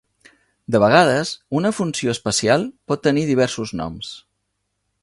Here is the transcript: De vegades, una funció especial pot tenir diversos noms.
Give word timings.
De 0.75 0.79
vegades, 0.83 1.33
una 1.59 1.73
funció 1.81 2.15
especial 2.17 2.67
pot 2.93 3.07
tenir 3.09 3.27
diversos 3.33 3.79
noms. 3.83 4.13